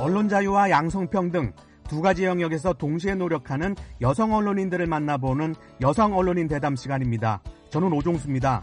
[0.00, 1.52] 언론 자유와 양성평 등
[1.90, 7.42] 두 가지 영역에서 동시에 노력하는 여성 언론인들을 만나보는 여성 언론인 대담 시간입니다.
[7.70, 8.62] 저는 오종수입니다.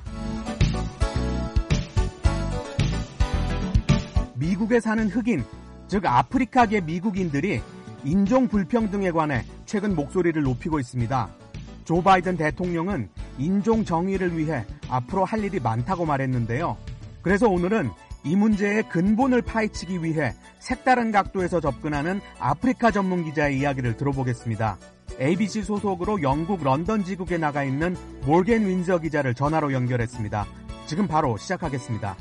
[4.35, 5.43] 미국에 사는 흑인,
[5.89, 7.59] 즉 아프리카계 미국인들이
[8.05, 11.27] 인종 불평등에 관해 최근 목소리를 높이고 있습니다.
[11.83, 16.77] 조 바이든 대통령은 인종 정의를 위해 앞으로 할 일이 많다고 말했는데요.
[17.21, 17.89] 그래서 오늘은
[18.27, 24.77] 이 문제의 근본을 파헤치기 위해 색다른 각도에서 접근하는 아프리카 전문 기자의 이야기를 들어보겠습니다.
[25.21, 27.95] ABC 소속으로 영국 런던 지국에 나가 있는
[28.25, 30.45] 몰겐 윈저 기자를 전화로 연결했습니다.
[30.87, 32.17] 지금 바로 시작하겠습니다.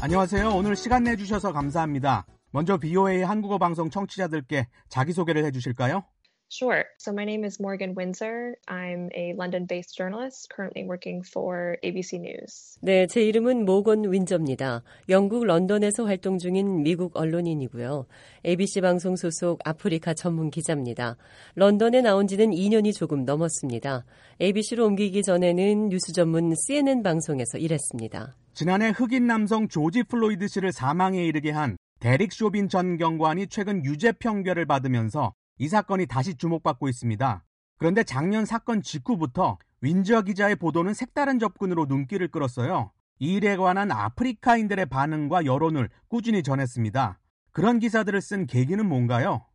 [0.00, 0.50] 안녕하세요.
[0.50, 2.26] 오늘 시간 내주셔서 감사합니다.
[2.52, 6.04] 먼저 BOA 한국어 방송 청취자들께 자기소개를 해주실까요?
[6.52, 6.84] Sure.
[6.98, 8.58] So my name is Morgan Windsor.
[8.68, 12.76] I'm a London-based journalist currently working for ABC News.
[12.82, 14.82] 네, 제 이름은 모건 윈저입니다.
[15.08, 18.04] 영국 런던에서 활동 중인 미국 언론인이고요.
[18.44, 21.16] ABC 방송 소속 아프리카 전문 기자입니다.
[21.54, 24.04] 런던에 나온 지는 2년이 조금 넘었습니다.
[24.38, 28.36] ABC로 옮기기 전에는 뉴스 전문 CNN 방송에서 일했습니다.
[28.52, 34.12] 지난해 흑인 남성 조지 플로이드 씨를 사망에 이르게 한 데릭 쇼빈 전 경관이 최근 유죄
[34.12, 35.32] 판결을 받으면서
[35.62, 37.44] 이 사건이 다시 주목받고 있습니다.
[37.78, 42.90] 그런데 작년 사건 직후부터 윈저 기자의 보도는 색다른 접근으로 눈길을 끌었어요.
[43.20, 47.20] 이 일에 관한 아프리카인들의 반응과 여론을 꾸준히 전했습니다.
[47.52, 49.46] 그런 기사들을 쓴 계기는 뭔가요?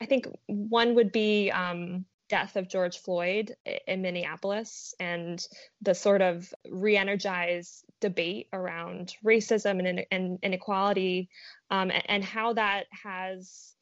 [0.00, 3.54] I think one would be um, death of George Floyd
[3.86, 5.46] in Minneapolis and
[5.82, 11.28] the sort of re-energized debate around racism and, and inequality
[11.70, 13.76] um, and how that has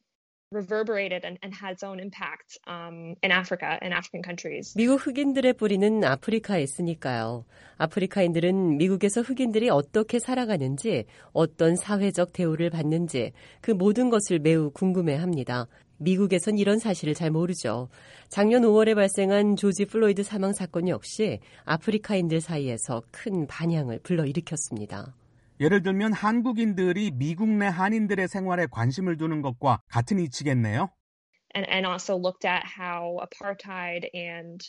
[0.53, 4.75] reverberated and, and had its own impact um, in Africa, in African countries.
[4.77, 7.45] 미국 흑인들의 뿌리는 아프리카에 있으니까요.
[7.79, 15.67] 아프리카인들은 미국에서 흑인들이 어떻게 살아가는지, 어떤 사회적 대우를 받는지, 그 모든 것을 매우 궁금해합니다.
[15.99, 17.89] 미국에선 이런 사실을 잘 모르죠.
[18.29, 25.15] 작년 5월에 발생한 조지 플로이드 사망 사건 역시 아프리카인들 사이에서 큰 반향을 불러일으켰습니다.
[25.61, 30.91] 예를 들면 한국인들이 미국 내 한인들의 생활에 관심을 두는 것과 같은 이치겠네요.
[31.55, 34.61] And, and also looked at how apartheid and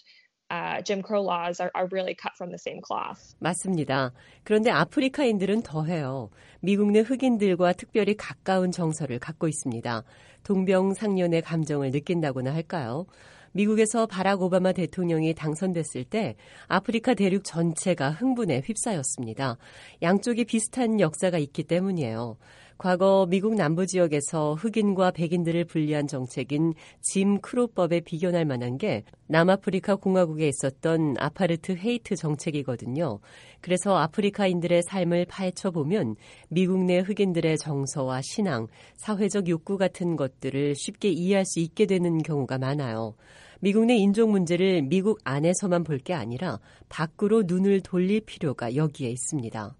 [0.50, 3.36] uh, Jim Crow laws are, are really cut from the same cloth.
[3.40, 4.14] 맞습니다.
[4.44, 6.30] 그런데 아프리카인들은 더해요.
[6.62, 10.04] 미국 내 흑인들과 특별히 가까운 정서를 갖고 있습니다.
[10.44, 13.06] 동병상련의 감정을 느낀다고나 할까요?
[13.52, 16.36] 미국에서 바락 오바마 대통령이 당선됐을 때
[16.68, 19.58] 아프리카 대륙 전체가 흥분에 휩싸였습니다.
[20.02, 22.38] 양쪽이 비슷한 역사가 있기 때문이에요.
[22.78, 30.48] 과거 미국 남부 지역에서 흑인과 백인들을 분리한 정책인 짐 크로법에 비견할 만한 게 남아프리카 공화국에
[30.48, 33.20] 있었던 아파르트 헤이트 정책이거든요.
[33.62, 36.16] 그래서 아프리카인들의 삶을 파헤쳐 보면
[36.50, 38.68] 미국 내 흑인들의 정서와 신앙,
[38.98, 43.16] 사회적 욕구 같은 것들을 쉽게 이해할 수 있게 되는 경우가 많아요.
[43.60, 49.76] 미국 내 인종 문제를 미국 안에서만 볼 게 아니라 밖으로 눈을 돌릴 필요가 여기에 있습니다.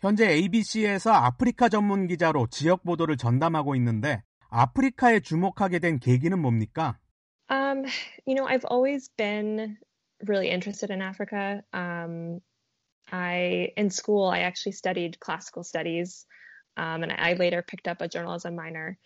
[0.00, 6.98] 현재 ABC에서 아프리카 전문 기자로 지역 보도를 전담하고 있는데 아프리카에 주목하게 된 계기는 뭡니까?
[7.50, 7.84] Um,
[8.26, 9.76] you know, I've always been
[10.26, 11.62] really interested in Africa.
[11.72, 12.40] Um,
[13.12, 16.26] I in school I actually studied classical studies,
[16.76, 18.96] um, and I later picked up a journalism minor.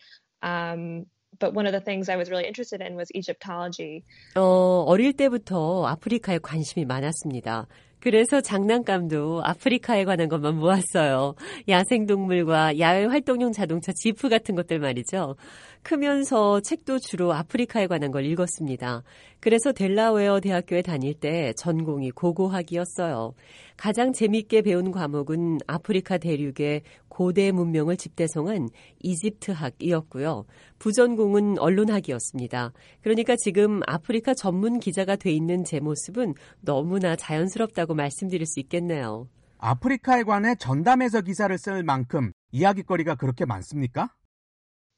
[0.42, 1.06] Um,
[1.40, 4.04] but one of the things I was really interested in was Egyptology.
[4.36, 7.66] 어, 어릴 때부터 아프리카에 관심이 많았습니다.
[8.04, 11.36] 그래서 장난감도 아프리카에 관한 것만 모았어요.
[11.66, 15.36] 야생동물과 야외 활동용 자동차 지프 같은 것들 말이죠.
[15.84, 19.04] 크면서 책도 주로 아프리카에 관한 걸 읽었습니다.
[19.38, 23.34] 그래서 델라웨어 대학교에 다닐 때 전공이 고고학이었어요.
[23.76, 30.46] 가장 재미있게 배운 과목은 아프리카 대륙의 고대 문명을 집대성한 이집트학이었고요.
[30.78, 32.72] 부전공은 언론학이었습니다.
[33.02, 39.28] 그러니까 지금 아프리카 전문 기자가 돼 있는 제 모습은 너무나 자연스럽다고 말씀드릴 수 있겠네요.
[39.58, 44.10] 아프리카에 관해 전담해서 기사를 쓸 만큼 이야기거리가 그렇게 많습니까?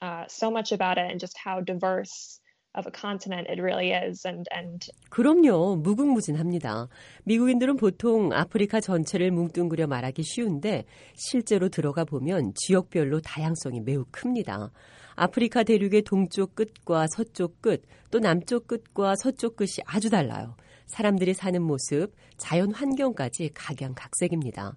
[0.02, 2.40] Uh, so much about it and just how diverse
[2.76, 5.76] of a continent it really is and and 그럼요.
[5.76, 6.88] 무궁무진합니다.
[7.24, 10.84] 미국인들은 보통 아프리카 전체를 뭉뚱그려 말하기 쉬운데
[11.14, 14.70] 실제로 들어가 보면 지역별로 다양성이 매우 큽니다.
[15.14, 20.56] 아프리카 대륙의 동쪽 끝과 서쪽 끝, 또 남쪽 끝과 서쪽 끝이 아주 달라요.
[20.84, 24.76] 사람들이 사는 모습, 자연 환경까지 각양각색입니다.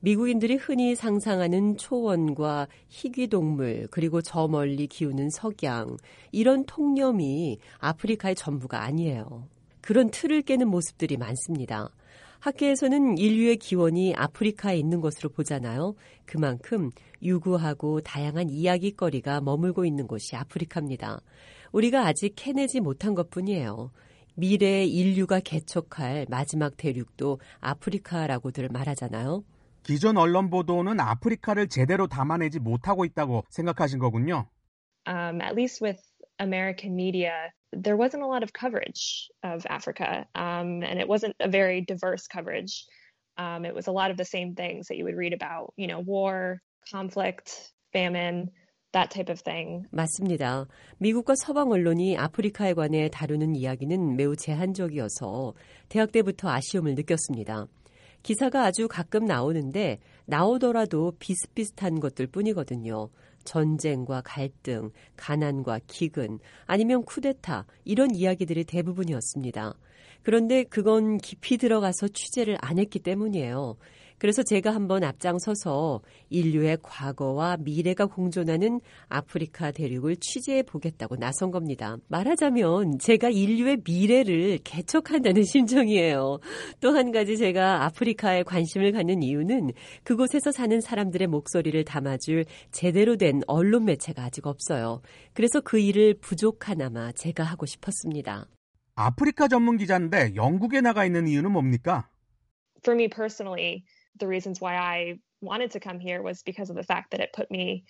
[0.00, 5.96] 미국인들이 흔히 상상하는 초원과 희귀동물, 그리고 저 멀리 기우는 석양,
[6.32, 9.46] 이런 통념이 아프리카의 전부가 아니에요.
[9.82, 11.90] 그런 틀을 깨는 모습들이 많습니다.
[12.40, 15.94] 학계에서는 인류의 기원이 아프리카에 있는 것으로 보잖아요.
[16.24, 16.90] 그만큼
[17.22, 21.20] 유구하고 다양한 이야기거리가 머물고 있는 곳이 아프리카입니다.
[21.72, 23.90] 우리가 아직 캐내지 못한 것 뿐이에요.
[24.36, 29.44] 미래의 인류가 개척할 마지막 대륙도 아프리카라고들 말하잖아요.
[29.82, 34.46] 기존 언론 보도는 아프리카를 제대로 담아내지 못하고 있다고 생각하신 거군요.
[35.06, 35.98] Um, at least with
[36.38, 41.48] American media, there wasn't a lot of coverage of Africa, um, and it wasn't a
[41.48, 42.84] very diverse coverage.
[43.38, 45.86] Um, it was a lot of the same things that you would read about, you
[45.86, 46.60] know, war,
[46.90, 48.50] conflict, famine,
[48.92, 49.86] that type of thing.
[49.90, 50.66] 맞습니다.
[50.98, 55.54] 미국과 서방 언론이 아프리카에 관해 다루는 이야기는 매우 제한적이어서
[55.88, 57.66] 대학 때부터 아쉬움을 느꼈습니다.
[58.22, 63.08] 기사가 아주 가끔 나오는데 나오더라도 비슷비슷한 것들 뿐이거든요.
[63.44, 69.74] 전쟁과 갈등, 가난과 기근, 아니면 쿠데타, 이런 이야기들이 대부분이었습니다.
[70.22, 73.76] 그런데 그건 깊이 들어가서 취재를 안 했기 때문이에요.
[74.20, 81.96] 그래서 제가 한번 앞장서서 인류의 과거와 미래가 공존하는 아프리카 대륙을 취재해 보겠다고 나선 겁니다.
[82.08, 86.38] 말하자면 제가 인류의 미래를 개척한다는 심정이에요.
[86.80, 89.72] 또 한 가지 제가 아프리카에 관심을 갖는 이유는
[90.04, 95.00] 그곳에서 사는 사람들의 목소리를 담아줄 제대로 된 언론 매체가 아직 없어요.
[95.32, 98.46] 그래서 그 일을 부족하나마 제가 하고 싶었습니다.
[98.96, 102.10] 아프리카 전문 기자인데 영국에 나가 있는 이유는 뭡니까?
[102.84, 103.82] For me personally,
[104.18, 107.32] the reasons why I wanted to come here was because of the fact that it
[107.32, 107.84] put me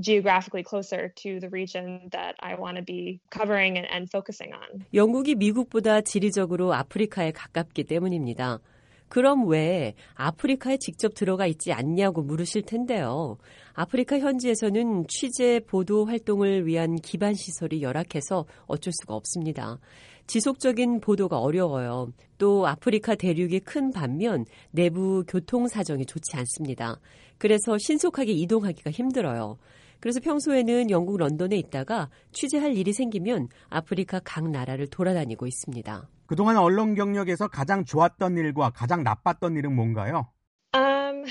[0.00, 4.84] geographically closer to the region that I want to be covering and, and focusing on.
[4.92, 8.60] 영국이 미국보다 지리적으로 아프리카에 가깝기 때문입니다.
[9.08, 13.38] 그럼 왜 아프리카에 직접 들어가 있지 않냐고 물으실 텐데요.
[13.72, 19.78] 아프리카 현지에서는 취재 보도 활동을 위한 기반 시설이 열악해서 어쩔 수가 없습니다.
[20.26, 22.12] 지속적인 보도가 어려워요.
[22.38, 27.00] 또 아프리카 대륙이 큰 반면 내부 교통 사정이 좋지 않습니다.
[27.38, 29.58] 그래서 신속하게 이동하기가 힘들어요.
[30.00, 36.08] 그래서 평소에는 영국 런던에 있다가 취재할 일이 생기면 아프리카 각 나라를 돌아다니고 있습니다.
[36.26, 40.28] 그동안 언론 경력에서 가장 좋았던 일과 가장 나빴던 일은 뭔가요?
[40.74, 41.24] Um,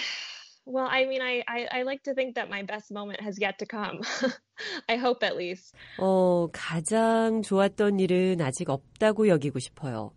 [0.65, 3.59] well, I mean, I, I, I like to think that my best moment has yet
[3.59, 4.01] to come.
[4.89, 5.75] I hope at least.
[5.99, 10.13] 어, 가장 좋았던 일은 아직 없다고 여기고 싶어요.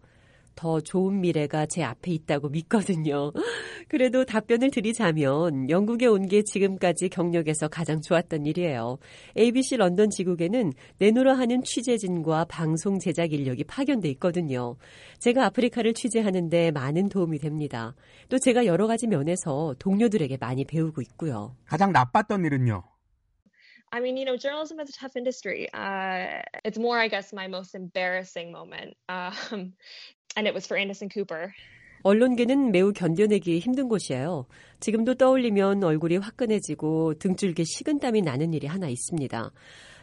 [0.59, 3.33] 더 좋은 미래가 제 앞에 있다고 믿거든요.
[3.89, 8.99] 그래도 답변을 드리자면 영국에 온 게 지금까지 경력에서 가장 좋았던 일이에요.
[9.37, 14.77] ABC 런던 지국에는 내노라 하는 취재진과 방송 제작 인력이 파견돼 있거든요.
[15.21, 17.95] 제가 아프리카를 취재하는데 많은 도움이 됩니다.
[18.29, 21.57] 또 제가 여러 가지 면에서 동료들에게 많이 배우고 있고요.
[21.65, 22.83] 가장 나빴던 일은요?
[23.91, 25.67] I mean, you know, journalism is a tough industry.
[25.73, 28.97] Uh, it's more, I guess, my most embarrassing moment.
[29.09, 29.73] Um,
[30.39, 31.53] and it was for Anderson Cooper.
[32.03, 34.47] 언론계는 매우 견뎌내기 힘든 곳이에요.
[34.79, 39.51] 지금도 떠올리면 얼굴이 화끈해지고 등줄기 식은땀이 나는 일이 하나 있습니다.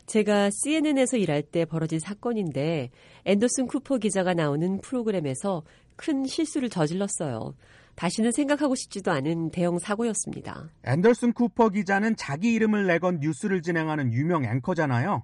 [0.05, 2.91] 제가 CNN에서 일할 때 벌어진 사건인데
[3.23, 5.63] 앤더슨 쿠퍼 기자가 나오는 프로그램에서
[5.95, 7.55] 큰 실수를 저질렀어요.
[7.95, 10.69] 다시는 생각하고 싶지도 않은 대형 사고였습니다.
[10.83, 15.23] 앤더슨 쿠퍼 기자는 자기 이름을 내건 뉴스를 진행하는 유명 앵커잖아요.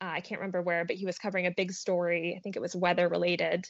[0.00, 2.34] Uh, I can't remember where, but he was covering a big story.
[2.36, 3.66] I think it was weather related.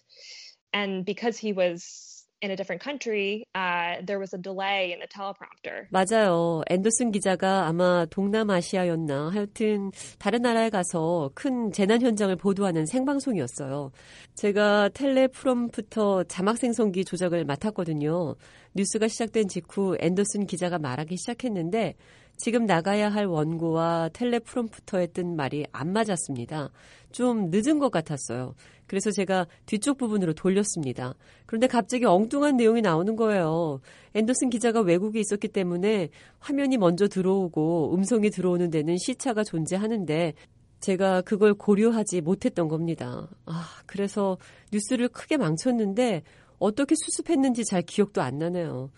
[0.73, 5.09] And because he was in a different country, uh, there was a delay in the
[5.09, 5.89] teleprompter.
[5.91, 6.63] 맞아요.
[6.71, 13.91] 앤더슨 기자가 아마 동남아시아였나 하여튼 다른 나라에 가서 큰 재난 현장을 보도하는 생방송이었어요.
[14.35, 18.37] 제가 텔레프롬프터 자막 생성기 조작을 맡았거든요.
[18.75, 21.97] 뉴스가 시작된 직후 앤더슨 기자가 말하기 시작했는데
[22.39, 26.71] 지금 나가야 할 원고와 텔레프롬프터에 뜬 말이 안 맞았습니다.
[27.11, 28.55] 좀 늦은 것 같았어요.
[28.87, 31.15] 그래서 제가 뒤쪽 부분으로 돌렸습니다.
[31.47, 33.81] 그런데 갑자기 엉뚱한 내용이 나오는 거예요.
[34.15, 40.35] 앤더슨 기자가 외국에 있었기 때문에 화면이 먼저 들어오고 음성이 들어오는 데는 시차가 존재하는데
[40.81, 43.29] 제가 그걸 고려하지 못했던 겁니다.
[43.47, 44.39] 아, 그래서
[44.73, 46.23] 뉴스를 크게 망쳤는데
[46.61, 48.91] 어떻게 수습했는지 잘 기억도 안 나네요.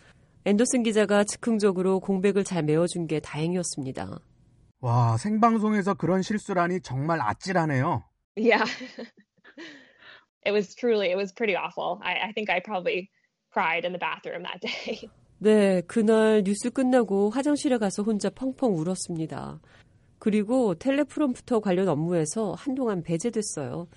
[0.44, 4.20] 앤더슨 기자가 즉흥적으로 공백을 잘 메워준 게 다행이었습니다.
[4.80, 8.04] 와, 생방송에서 그런 실수라니 정말 아찔하네요.
[8.36, 8.64] Yeah.
[10.46, 12.00] it was truly, it was pretty awful.
[12.02, 13.10] I, I think I probably
[13.52, 15.10] cried in the bathroom that day.
[15.38, 19.60] 네, 그날 뉴스 끝나고 화장실에 가서 혼자 펑펑 울었습니다.
[20.18, 23.88] 그리고 텔레프롬프터 관련 업무에서 한동안 배제됐어요.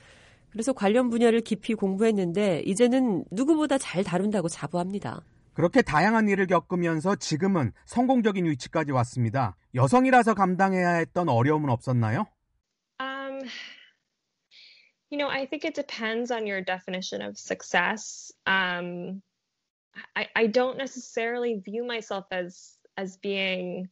[0.50, 5.24] 그래서 관련 분야를 깊이 공부했는데 이제는 누구보다 잘 다룬다고 자부합니다.
[5.54, 9.56] 그렇게 다양한 일을 겪으면서 지금은 성공적인 위치까지 왔습니다.
[9.76, 12.26] 여성이라서 감당해야 했던 어려움은 없었나요?
[13.00, 13.42] Um,
[15.10, 18.34] you know, I think it depends on your definition of success.
[18.46, 19.22] Um,
[20.16, 23.90] I, I don't necessarily view myself as as being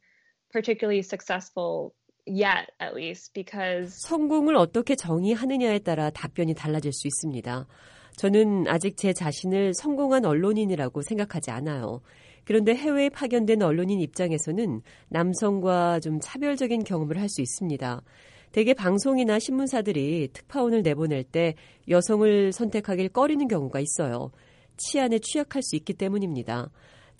[0.51, 1.93] particularly successful
[2.25, 7.67] yet at least because 성공을 어떻게 정의하느냐에 따라 답변이 달라질 수 있습니다.
[8.17, 12.01] 저는 아직 제 자신을 성공한 언론인이라고 생각하지 않아요.
[12.43, 18.01] 그런데 해외에 파견된 언론인 입장에서는 남성과 좀 차별적인 경험을 할 수 있습니다.
[18.51, 21.55] 대개 방송이나 신문사들이 특파원을 내보낼 때
[21.87, 24.31] 여성을 선택하길 꺼리는 경우가 있어요.
[24.75, 26.69] 치안에 취약할 수 있기 때문입니다.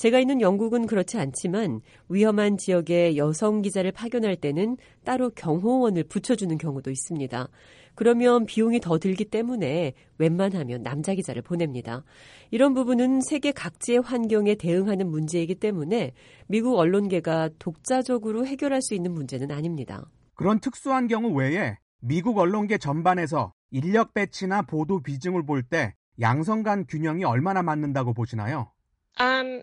[0.01, 6.89] 제가 있는 영국은 그렇지 않지만 위험한 지역에 여성 기자를 파견할 때는 따로 경호원을 붙여주는 경우도
[6.89, 7.47] 있습니다.
[7.93, 12.03] 그러면 비용이 더 들기 때문에 웬만하면 남자 기자를 보냅니다.
[12.49, 16.13] 이런 부분은 세계 각지의 환경에 대응하는 문제이기 때문에
[16.47, 20.09] 미국 언론계가 독자적으로 해결할 수 있는 문제는 아닙니다.
[20.33, 26.87] 그런 특수한 경우 외에 미국 언론계 전반에서 인력 배치나 보도 비중을 볼 때 양성 간
[26.87, 28.71] 균형이 얼마나 맞는다고 보시나요?
[29.19, 29.61] Um,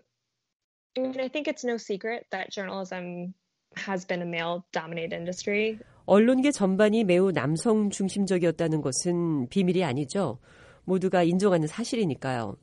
[1.06, 3.34] I think it's no secret that journalism
[3.76, 5.78] has been a male-dominated industry.
[6.06, 10.38] 언론계 전반이 매우 남성 중심적이었다는 것은 비밀이 아니죠.
[10.84, 12.56] 모두가 인정하는 사실이니까요.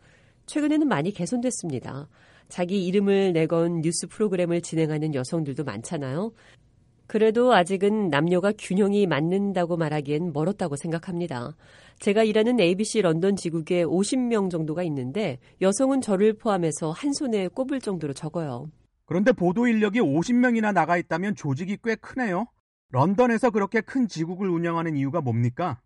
[0.47, 2.07] 최근에는 많이 개선됐습니다.
[2.49, 6.33] 자기 이름을 내건 뉴스 프로그램을 진행하는 여성들도 많잖아요.
[7.07, 11.55] 그래도 아직은 남녀가 균형이 맞는다고 말하기엔 멀었다고 생각합니다.
[11.99, 18.13] 제가 일하는 ABC 런던 지국에 50명 정도가 있는데 여성은 저를 포함해서 한 손에 꼽을 정도로
[18.13, 18.69] 적어요.
[19.05, 22.47] 그런데 보도 인력이 50명이나 나가 있다면 조직이 꽤 크네요.
[22.89, 25.79] 런던에서 그렇게 큰 지국을 운영하는 이유가 뭡니까?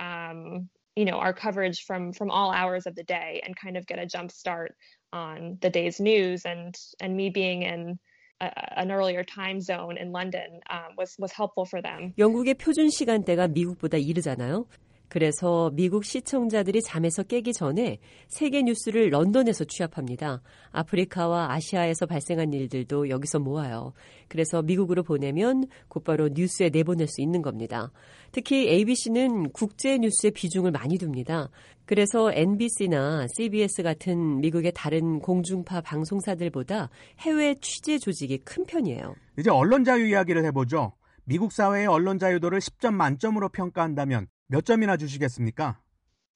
[0.00, 3.86] Um, you know, our coverage from from all hours of the day and kind of
[3.86, 4.74] get a jump start
[5.12, 7.98] on the day's news and and me being in
[8.40, 12.14] a, an earlier time zone in London um, was was helpful for them.
[12.18, 14.66] 영국의 표준 시간대가 미국보다 이르잖아요.
[15.08, 17.98] 그래서 미국 시청자들이 잠에서 깨기 전에
[18.28, 20.42] 세계 뉴스를 런던에서 취합합니다.
[20.70, 23.92] 아프리카와 아시아에서 발생한 일들도 여기서 모아요.
[24.28, 27.90] 그래서 미국으로 보내면 곧바로 뉴스에 내보낼 수 있는 겁니다.
[28.32, 31.48] 특히 ABC는 국제 뉴스에 비중을 많이 둡니다.
[31.86, 39.14] 그래서 NBC나 CBS 같은 미국의 다른 공중파 방송사들보다 해외 취재 조직이 큰 편이에요.
[39.38, 40.92] 이제 언론 자유 이야기를 해보죠.
[41.24, 45.79] 미국 사회의 언론 자유도를 10점 만점으로 평가한다면 몇 점이나 주시겠습니까?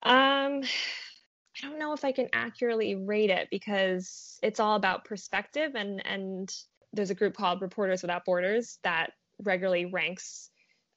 [0.03, 5.75] Um, I don't know if I can accurately rate it because it's all about perspective
[5.75, 6.49] and and
[6.93, 9.11] there's a group called Reporters Without Borders that
[9.43, 10.49] regularly ranks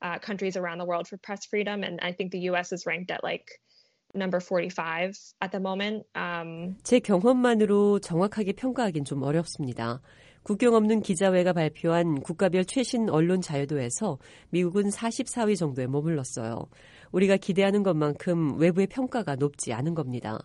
[0.03, 3.11] uh, countries around the world for press freedom and I think the US is ranked
[3.11, 3.49] at like
[4.15, 6.05] number 45 at the moment.
[6.15, 10.01] Um, 제 경험만으로 정확하게 평가하기는 좀 어렵습니다.
[10.46, 14.20] 국경 없는 기자회가 발표한 국가별 최신 언론 자유도에서
[14.52, 16.68] 미국은 44위 정도에 머물렀어요.
[17.12, 20.38] 우리가 기대하는 것만큼 외부의 평가가 높지 않은 겁니다.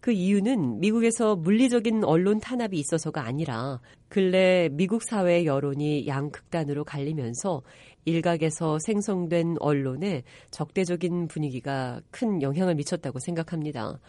[0.00, 7.60] 그 이유는 미국에서 물리적인 언론 탄압이 있어서가 아니라 근래 미국 사회의 여론이 양극단으로 갈리면서
[8.06, 14.00] 일각에서 생성된 언론에 적대적인 분위기가 큰 영향을 미쳤다고 생각합니다.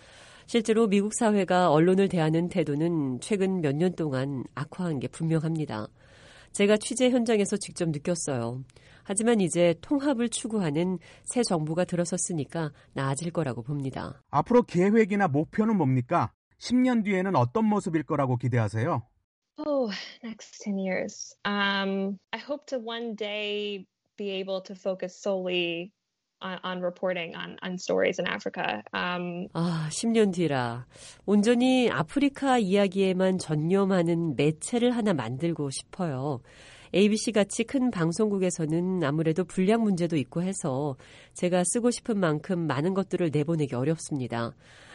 [0.46, 5.88] 실제로 미국 사회가 언론을 대하는 태도는 최근 몇 년 동안 악화한 게 분명합니다.
[6.52, 8.64] 제가 취재 현장에서 직접 느꼈어요.
[9.04, 14.22] 하지만 이제 통합을 추구하는 새 정부가 들어섰으니까 나아질 거라고 봅니다.
[14.30, 16.32] 앞으로 계획이나 목표는 뭡니까?
[16.60, 19.02] 10년 뒤에는 어떤 모습일 거라고 기대하세요?
[19.66, 19.92] oh,
[20.24, 21.36] next 10 years.
[21.46, 23.86] Um, I hope to one day
[24.18, 25.92] be able to focus solely
[26.44, 28.84] on, reporting on, on stories in Africa.
[28.94, 30.86] Um, 아, 10년 뒤라.
[31.26, 36.42] 온전히 아프리카 이야기에만 전념하는 매체를 하나 만들고 싶어요.
[36.94, 40.96] ABC 같이 큰 방송국에서는 아무래도 분량 문제도 있고 해서
[41.34, 44.54] 제가 쓰고 싶은 만큼 많은 것들을 내보내기 어렵습니다.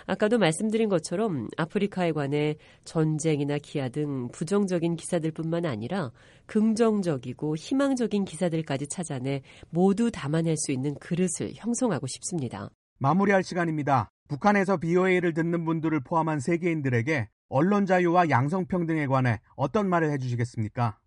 [0.09, 6.13] 아까도 말씀드린 것처럼 아프리카에 관해 전쟁이나 기아 등 부정적인 기사들뿐만 아니라
[6.47, 12.71] 긍정적이고 희망적인 기사들까지 찾아내 모두 담아낼 수 있는 그릇을 형성하고 싶습니다.
[12.99, 14.09] 마무리할 시간입니다.
[14.29, 20.99] 북한에서 BOA를 듣는 분들을 포함한 세계인들에게 언론 자유와 양성평등에 관해 어떤 말을 해주시겠습니까?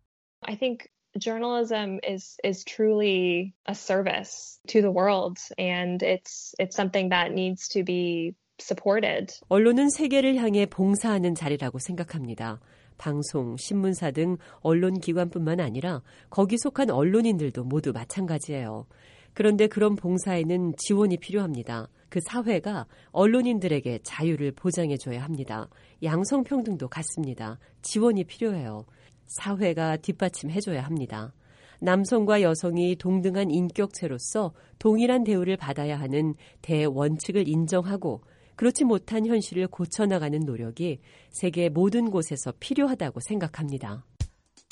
[0.41, 0.87] I think
[1.19, 7.67] journalism is is truly a service to the world and it's it's something that needs
[7.67, 9.39] to be supported.
[9.49, 12.59] 언론은 세계를 향해 봉사하는 자리라고 생각합니다.
[12.97, 18.85] 방송, 신문사 등 언론 기관뿐만 아니라 거기 속한 언론인들도 모두 마찬가지예요.
[19.33, 21.87] 그런데 그런 봉사에는 지원이 필요합니다.
[22.09, 25.67] 그 사회가 언론인들에게 자유를 보장해줘야 합니다.
[26.03, 27.57] 양성평등도 같습니다.
[27.81, 28.85] 지원이 필요해요.
[29.27, 31.33] 사회가 뒷받침해줘야 합니다.
[31.79, 38.21] 남성과 여성이 동등한 인격체로서 동일한 대우를 받아야 하는 대원칙을 인정하고
[38.61, 40.99] 그렇지 못한 현실을 고쳐나가는 노력이
[41.31, 44.05] 세계 모든 곳에서 필요하다고 생각합니다.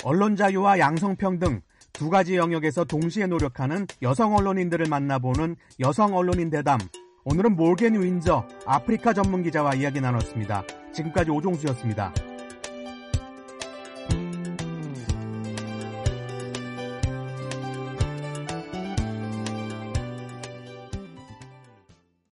[0.04, 1.60] 언론 자유와 양성평등
[1.92, 6.78] 두 가지 영역에서 동시에 노력하는 여성 언론인들을 만나보는 여성 언론인 대담.
[7.24, 10.62] 오늘은 몰겐 윈저 아프리카 전문 기자와 이야기 나눴습니다.
[10.92, 12.14] 지금까지 오종수였습니다.